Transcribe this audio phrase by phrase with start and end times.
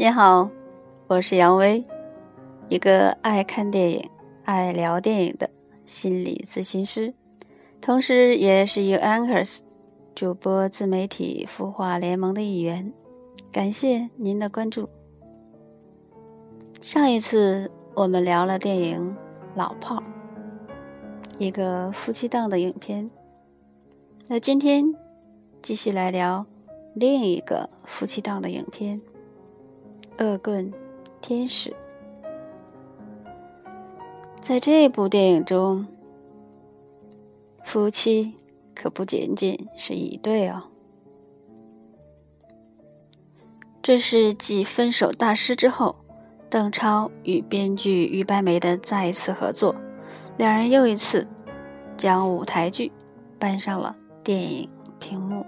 [0.00, 0.48] 你好，
[1.08, 1.84] 我是杨威，
[2.70, 4.10] 一个爱看电影、
[4.46, 5.50] 爱聊电影的
[5.84, 7.12] 心理咨询师，
[7.82, 9.60] 同时也是 You Anchors
[10.14, 12.94] 主播自媒体孵化联盟的一员。
[13.52, 14.88] 感谢您的关注。
[16.80, 19.10] 上一次我们聊了电影
[19.54, 20.02] 《老炮儿》，
[21.36, 23.10] 一个夫妻档的影片。
[24.28, 24.94] 那今天
[25.60, 26.46] 继续来聊
[26.94, 28.98] 另一个夫妻档的影片。
[30.20, 30.70] 恶棍
[31.22, 31.74] 天使，
[34.42, 35.86] 在这部电影中，
[37.64, 38.34] 夫妻
[38.74, 40.64] 可不仅仅是一对哦。
[43.80, 45.96] 这是继《分手大师》之后，
[46.50, 49.74] 邓超与编剧于白眉的再一次合作，
[50.36, 51.26] 两人又一次
[51.96, 52.92] 将舞台剧
[53.38, 55.46] 搬上了电影屏幕，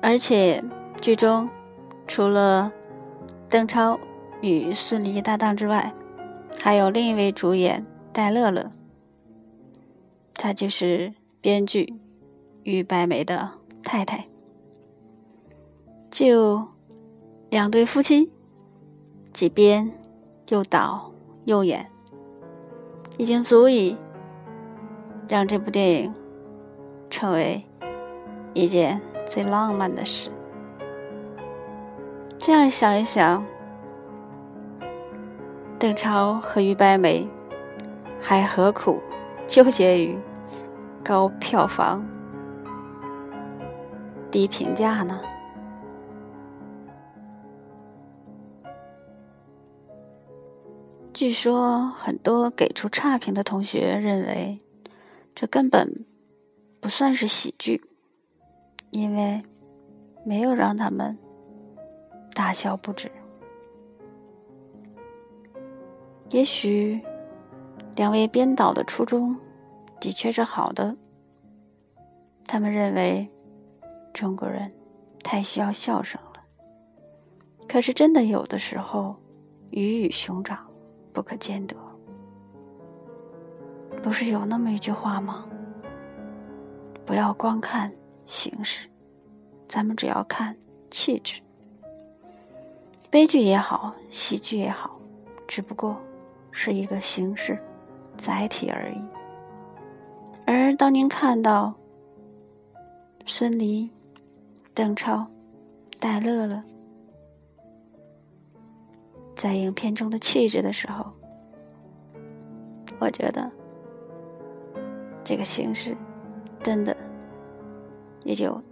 [0.00, 0.64] 而且
[1.02, 1.46] 剧中
[2.06, 2.72] 除了。
[3.50, 3.98] 邓超
[4.40, 5.92] 与孙俪搭档之外，
[6.62, 8.70] 还有另一位主演戴乐乐，
[10.34, 11.92] 她就是编剧
[12.62, 13.50] 于白眉的
[13.82, 14.28] 太太。
[16.08, 16.64] 就
[17.50, 18.30] 两对夫妻，
[19.32, 19.90] 几编
[20.50, 21.12] 又导
[21.44, 21.90] 又演，
[23.18, 23.96] 已经足以
[25.28, 26.14] 让这部电影
[27.10, 27.64] 成为
[28.54, 30.30] 一件最浪漫的事。
[32.50, 33.46] 这样想一想，
[35.78, 37.28] 邓超和于白眉
[38.20, 39.00] 还何苦
[39.46, 40.18] 纠结于
[41.04, 42.04] 高票房、
[44.32, 45.20] 低评价呢？
[51.14, 54.58] 据说很多给出差评的同学认为，
[55.36, 56.04] 这根本
[56.80, 57.80] 不算是喜剧，
[58.90, 59.40] 因为
[60.24, 61.16] 没有让他们。
[62.34, 63.10] 大笑不止。
[66.30, 67.00] 也许
[67.96, 69.36] 两位编导的初衷
[70.00, 70.96] 的确是好的，
[72.46, 73.28] 他们认为
[74.12, 74.72] 中国人
[75.24, 76.40] 太需要笑声了。
[77.68, 79.16] 可是真的有的时候，
[79.70, 80.66] 鱼与熊掌
[81.12, 81.76] 不可兼得。
[84.02, 85.46] 不是有那么一句话吗？
[87.04, 87.92] 不要光看
[88.24, 88.88] 形式，
[89.66, 90.56] 咱们只要看
[90.90, 91.42] 气质。
[93.10, 94.98] 悲剧也好，喜剧也好，
[95.48, 96.00] 只不过
[96.52, 97.58] 是一个形式、
[98.16, 99.04] 载体而已。
[100.46, 101.74] 而当您看到
[103.26, 103.90] 孙俪、
[104.72, 105.26] 邓超、
[105.98, 106.62] 戴乐乐
[109.34, 111.04] 在影片中的气质的时候，
[113.00, 113.50] 我觉得
[115.24, 115.96] 这个形式
[116.62, 116.96] 真的
[118.22, 118.62] 也就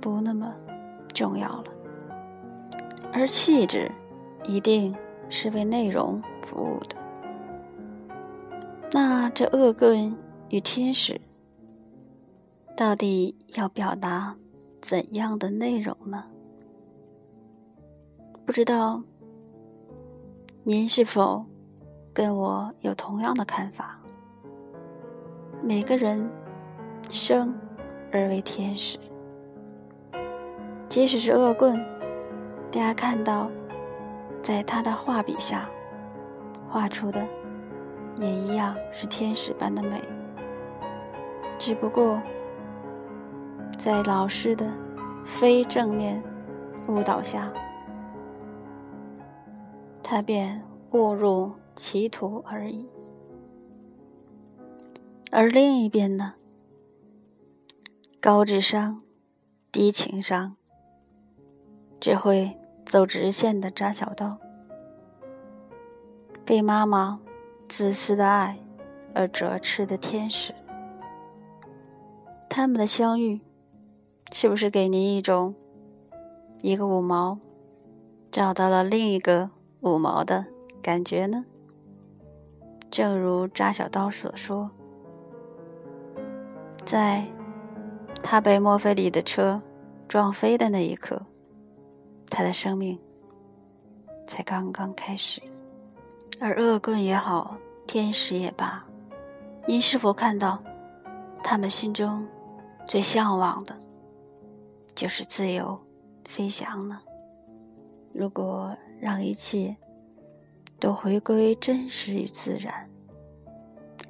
[0.00, 0.54] 不那么
[1.12, 1.73] 重要了。
[3.16, 3.88] 而气质，
[4.42, 4.92] 一定
[5.28, 6.96] 是为内容服务的。
[8.90, 10.16] 那这恶棍
[10.48, 11.20] 与天使，
[12.76, 14.34] 到底要表达
[14.80, 16.24] 怎样的内容呢？
[18.44, 19.00] 不知道
[20.64, 21.46] 您是否
[22.12, 24.00] 跟我有同样的看法？
[25.62, 26.28] 每个人
[27.08, 27.54] 生
[28.10, 28.98] 而为天使，
[30.88, 31.93] 即使是恶棍。
[32.74, 33.48] 大家看到，
[34.42, 35.70] 在他的画笔下
[36.68, 37.24] 画出的，
[38.16, 40.02] 也一样是天使般的美。
[41.56, 42.20] 只不过，
[43.78, 44.68] 在老师的
[45.24, 46.20] 非正面
[46.88, 47.48] 误导下，
[50.02, 52.88] 他便误入歧途而已。
[55.30, 56.34] 而另一边呢，
[58.20, 59.00] 高智商、
[59.70, 60.56] 低情商，
[62.00, 62.58] 只会。
[62.84, 64.38] 走直线的扎小刀，
[66.44, 67.18] 被妈妈
[67.68, 68.58] 自私的爱
[69.14, 70.54] 而折翅的天使，
[72.48, 73.40] 他们的相遇，
[74.30, 75.54] 是不是给您一种
[76.60, 77.38] 一个五毛
[78.30, 79.50] 找到了另一个
[79.80, 80.44] 五毛的
[80.82, 81.44] 感觉呢？
[82.90, 84.70] 正如扎小刀所说，
[86.84, 87.24] 在
[88.22, 89.60] 他被墨菲里的车
[90.06, 91.22] 撞飞的那一刻。
[92.30, 92.98] 他的生命
[94.26, 95.40] 才刚刚开始，
[96.40, 97.56] 而恶棍也好，
[97.86, 98.84] 天使也罢，
[99.66, 100.62] 您是否看到，
[101.42, 102.26] 他们心中
[102.86, 103.76] 最向往的，
[104.94, 105.78] 就是自由
[106.24, 107.00] 飞翔呢？
[108.12, 109.76] 如果让一切
[110.80, 112.88] 都回归真实与自然，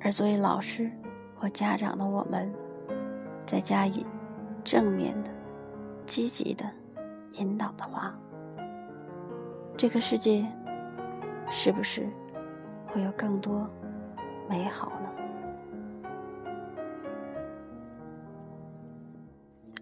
[0.00, 0.90] 而作为老师
[1.36, 2.52] 或家长的我们，
[3.44, 4.06] 再加以
[4.62, 5.30] 正面的、
[6.06, 6.64] 积极的。
[7.38, 8.14] 引导的话，
[9.76, 10.46] 这个世界
[11.48, 12.08] 是不是
[12.86, 13.68] 会有更多
[14.48, 15.10] 美好呢？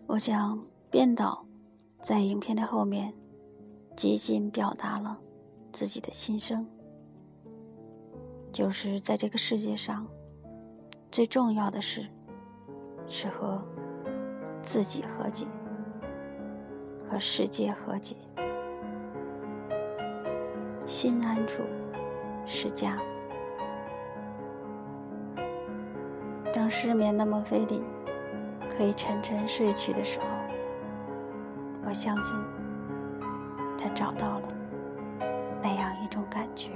[0.07, 0.59] 我想，
[0.91, 1.45] 编导
[1.99, 3.15] 在影片的后面，
[3.97, 5.19] 极尽表达了
[5.73, 6.67] 自己的心声，
[8.53, 10.07] 就是在这个世界上，
[11.11, 12.07] 最重要的是
[13.07, 13.63] 是和
[14.61, 15.47] 自己和解，
[17.13, 18.17] 和世界和解，
[20.87, 21.63] 心安处
[22.47, 22.97] 是家。
[26.55, 27.83] 当失眠的莫菲里。
[28.75, 30.27] 可以沉沉睡去的时候，
[31.87, 32.39] 我相信
[33.77, 34.49] 他找到了
[35.63, 36.71] 那样一种感觉。